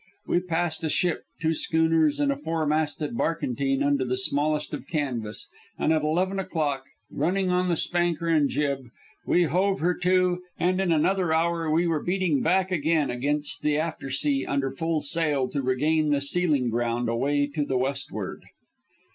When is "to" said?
9.99-10.41, 15.49-15.61, 17.53-17.63